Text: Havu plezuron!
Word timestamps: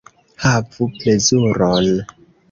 Havu 0.43 0.87
plezuron! 0.95 1.91